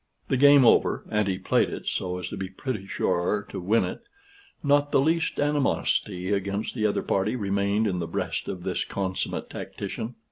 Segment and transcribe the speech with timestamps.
[0.29, 3.83] The game over (and he played it so as to be pretty sure to win
[3.83, 4.01] it),
[4.63, 9.47] not the least animosity against the other party remained in the breast of this consummate
[9.51, 10.15] tactician.